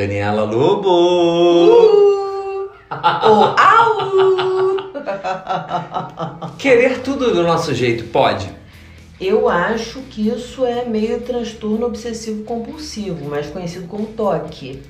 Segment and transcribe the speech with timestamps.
[0.00, 0.88] Daniela Lobo!
[0.88, 2.70] Uh!
[2.90, 4.78] Oh, au!
[6.56, 8.50] Querer tudo do nosso jeito, pode?
[9.20, 14.80] Eu acho que isso é meio transtorno obsessivo compulsivo, mais conhecido como toque.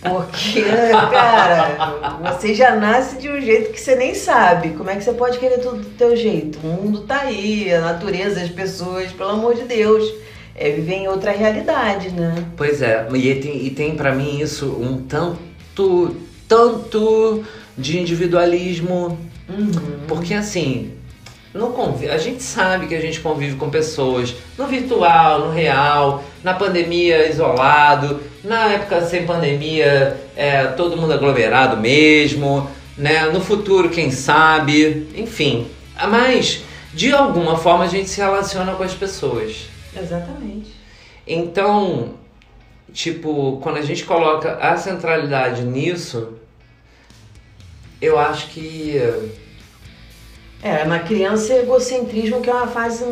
[0.00, 0.62] Porque,
[1.10, 4.74] cara, você já nasce de um jeito que você nem sabe.
[4.74, 6.60] Como é que você pode querer tudo do teu jeito?
[6.62, 10.08] O mundo tá aí, a natureza, as pessoas, pelo amor de Deus.
[10.54, 12.44] É viver em outra realidade, né?
[12.56, 16.16] Pois é, e tem, e tem para mim isso um tanto,
[16.46, 17.42] tanto
[17.76, 19.18] de individualismo.
[19.48, 20.06] Uhum.
[20.06, 20.92] Porque assim,
[21.54, 21.74] no
[22.10, 27.28] a gente sabe que a gente convive com pessoas no virtual, no real, na pandemia
[27.28, 33.26] isolado, na época sem pandemia, é, todo mundo aglomerado mesmo, né?
[33.26, 35.66] No futuro, quem sabe, enfim.
[36.08, 36.62] Mas,
[36.94, 39.71] de alguma forma, a gente se relaciona com as pessoas.
[39.96, 40.72] Exatamente.
[41.26, 42.14] Então,
[42.92, 46.34] tipo, quando a gente coloca a centralidade nisso,
[48.00, 48.96] eu acho que.
[50.62, 53.04] É, na criança, egocentrismo que é uma fase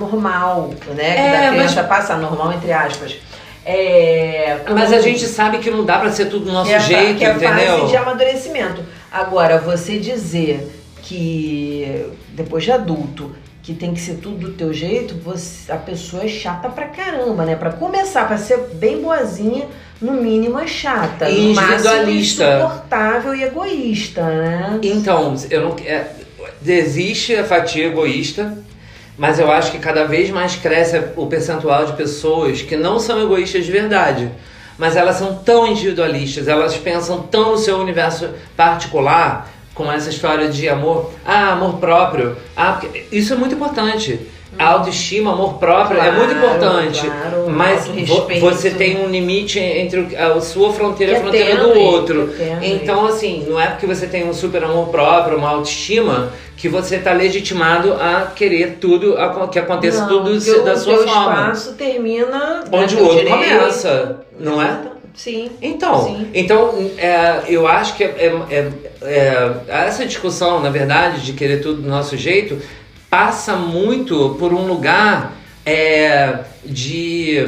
[0.00, 1.14] normal, né?
[1.14, 3.16] Que É, da mas- criança passa normal, entre aspas.
[3.64, 6.74] É, Mas como- a gente sabe que não dá pra ser tudo do nosso que
[6.74, 7.78] é jeito, que é entendeu?
[7.80, 8.82] fase de amadurecimento.
[9.12, 13.30] Agora, você dizer que depois de adulto
[13.68, 17.44] que tem que ser tudo do teu jeito, você, a pessoa é chata pra caramba,
[17.44, 17.54] né?
[17.54, 19.66] Pra começar, pra ser bem boazinha,
[20.00, 21.28] no mínimo é chata.
[21.28, 22.44] E individualista.
[22.44, 24.78] insuportável e egoísta, né?
[24.82, 25.76] Então, eu não.
[25.84, 26.06] É,
[26.66, 28.56] existe a fatia egoísta,
[29.18, 33.22] mas eu acho que cada vez mais cresce o percentual de pessoas que não são
[33.22, 34.30] egoístas de verdade.
[34.78, 40.48] Mas elas são tão individualistas, elas pensam tão no seu universo particular, com essa história
[40.48, 42.36] de amor, ah, amor próprio.
[42.56, 42.80] Ah,
[43.12, 44.18] isso é muito importante.
[44.58, 47.06] A autoestima, amor próprio é muito Claro, importante.
[47.06, 47.86] claro, mas
[48.40, 52.30] você tem um limite entre o- a sua fronteira e a fronteira do outro.
[52.60, 56.96] Então, assim, não é porque você tem um super amor próprio, uma autoestima, que você
[56.96, 61.42] está legitimado a querer tudo, a- que aconteça Não, tudo o da sua forma.
[61.52, 63.36] espaço termina Onde o outro direito.
[63.38, 64.76] começa, não é?
[65.18, 65.50] Sim.
[65.60, 66.30] Então, Sim.
[66.32, 71.82] então é, eu acho que é, é- é- essa discussão, na verdade, de querer tudo
[71.82, 72.62] do nosso jeito,
[73.10, 75.36] passa muito por um lugar
[75.66, 77.46] é, de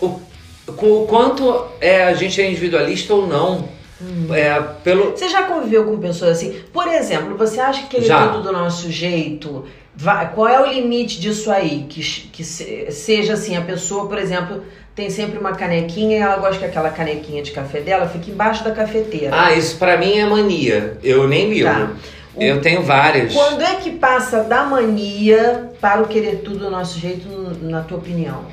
[0.00, 0.20] o,
[0.66, 3.68] o quanto é, a gente é individualista ou não.
[4.02, 4.34] Hum.
[4.34, 6.60] É, pelo, Você já conviveu com pessoas assim?
[6.72, 8.28] Por exemplo, você acha que ele Já.
[8.28, 9.64] tudo do nosso jeito?
[9.98, 11.86] vai- qual é o limite disso aí?
[11.88, 14.62] Que, que se- seja assim, a pessoa, por exemplo,
[14.96, 18.64] tem sempre uma canequinha e ela gosta que aquela canequinha de café dela fique embaixo
[18.64, 19.30] da cafeteira.
[19.38, 20.96] Ah, isso pra mim é mania.
[21.04, 21.68] Eu nem ligo.
[21.68, 21.90] Tá.
[22.34, 23.32] O- Eu tenho várias.
[23.34, 27.28] Quando é que passa da mania para o querer tudo do nosso jeito,
[27.60, 28.44] na tua opinião?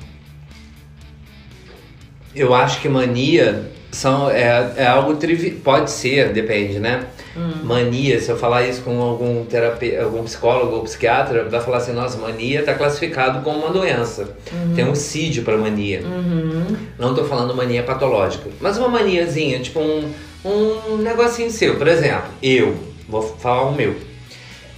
[2.35, 5.55] Eu acho que mania são, é, é algo trivial.
[5.63, 7.05] Pode ser, depende, né?
[7.35, 7.63] Hum.
[7.63, 11.93] Mania, se eu falar isso com algum terapeuta, algum psicólogo ou psiquiatra, vai falar assim,
[11.93, 14.35] nossa, mania está classificado como uma doença.
[14.75, 16.01] Tem um CID para mania.
[16.01, 16.75] Uhum.
[16.97, 20.11] Não tô falando mania patológica, mas uma maniazinha, tipo um,
[20.45, 21.77] um negocinho seu.
[21.77, 22.75] Por exemplo, eu,
[23.07, 23.95] vou falar o meu.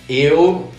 [0.10, 0.70] Eu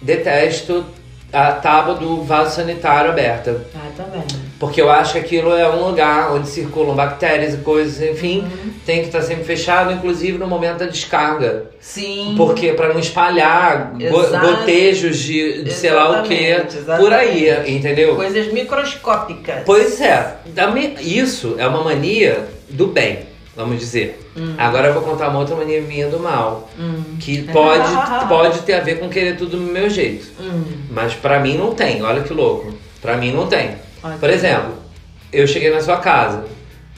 [0.00, 0.84] detesto
[1.32, 3.66] a tábua do vaso sanitário aberta.
[3.74, 4.24] Ah, também.
[4.58, 8.72] Porque eu acho que aquilo é um lugar onde circulam bactérias e coisas, enfim, Uhum.
[8.84, 11.66] tem que estar sempre fechado, inclusive no momento da descarga.
[11.80, 12.34] Sim.
[12.36, 14.46] Porque para não espalhar Exato.
[14.46, 18.16] gotejos de, de sei lá o que Exatamente, por aí, entendeu?
[18.16, 19.62] Coisas microscópicas.
[19.64, 20.36] Pois é,
[21.00, 23.20] isso é uma mania do bem,
[23.56, 24.18] vamos dizer.
[24.36, 24.54] Hum.
[24.58, 27.16] Agora eu vou contar uma outra mania minha do mal, Hum.
[27.20, 27.88] que pode,
[28.28, 30.26] pode ter a ver com querer tudo do meu jeito.
[30.40, 30.64] Hum.
[30.90, 32.72] Mas pra mim não tem, olha que louco.
[33.00, 33.86] Pra mim não tem.
[34.18, 34.74] Por exemplo,
[35.32, 36.44] eu cheguei na sua casa.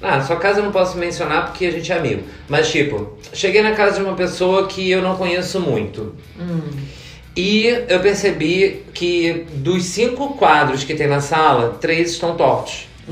[0.02, 2.22] Ah, na sua casa eu não posso mencionar porque a gente é amigo.
[2.48, 6.14] Mas tipo, cheguei na casa de uma pessoa que eu não conheço muito.
[6.38, 6.60] Hum.
[7.36, 12.88] E eu percebi que dos cinco quadros que tem na sala, três estão tortos.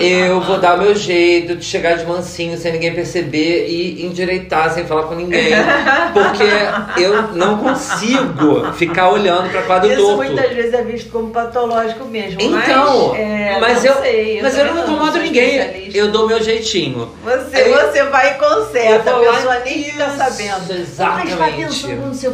[0.00, 4.72] Eu vou dar o meu jeito de chegar de mansinho sem ninguém perceber e endireitar
[4.72, 5.52] sem falar com ninguém.
[6.12, 10.16] Porque eu não consigo ficar olhando pra quadro Isso torto.
[10.16, 12.40] muitas vezes é visto como patológico mesmo.
[12.40, 15.90] Então, mas, é, mas não eu- sei, Mas eu não incomodo ninguém.
[15.94, 17.08] Eu dou meu jeitinho.
[17.24, 20.72] Você, Aí- você vai e conserta, Eu a pessoa nem fica sabendo.
[20.72, 21.26] exatamente.
[21.30, 21.88] Mas vai pensando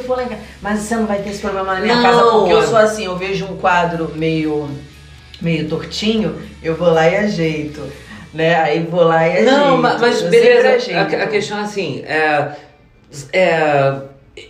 [0.08, 0.40] lá em casa.
[0.62, 2.02] Mas você não vai ter esse problema na minha Não.
[2.02, 4.68] casa, porque eu sou assim, eu vejo um quadro meio,
[5.40, 7.82] meio tortinho, eu vou lá e ajeito.
[8.32, 8.54] Né?
[8.54, 9.50] Aí vou lá e ajeito.
[9.50, 10.96] Não, ma- mas Eu beleza.
[10.98, 12.48] A, a questão é assim, é,
[13.32, 13.92] é,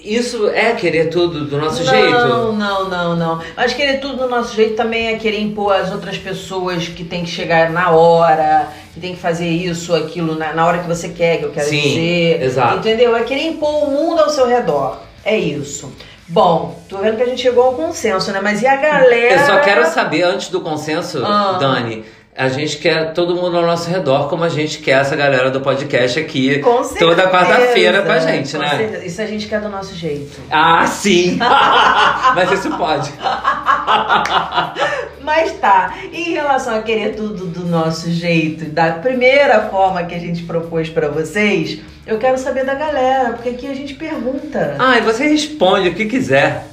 [0.05, 2.11] Isso é querer tudo do nosso não, jeito?
[2.13, 3.43] Não, não, não, não.
[3.57, 7.25] Mas querer tudo do nosso jeito também é querer impor às outras pessoas que tem
[7.25, 11.09] que chegar na hora, que tem que fazer isso, aquilo, na, na hora que você
[11.09, 12.43] quer, que eu quero Sim, dizer.
[12.43, 12.77] exato.
[12.79, 13.17] Entendeu?
[13.17, 15.01] É querer impor o mundo ao seu redor.
[15.25, 15.91] É isso.
[16.33, 18.41] Bom, tô vendo que a gente chegou ao consenso, né?
[18.41, 19.35] Mas e a galera.
[19.41, 21.57] Eu só quero saber, antes do consenso, Ah.
[21.59, 22.05] Dani,
[22.37, 25.61] a gente quer todo mundo ao nosso redor, como a gente quer essa galera do
[25.61, 26.63] podcast aqui.
[26.99, 28.77] Toda quarta-feira com a gente, com né?
[28.77, 29.05] certeza.
[29.05, 30.41] Isso a gente quer do nosso jeito.
[30.51, 31.37] Ah, sim!
[32.35, 33.11] Mas isso pode.
[35.23, 40.19] Mas tá, em relação a querer tudo do nosso jeito, da primeira forma que a
[40.19, 44.77] gente propôs pra vocês, eu quero saber da galera, porque aqui a gente pergunta.
[44.79, 46.70] Ah, e você responde o que quiser.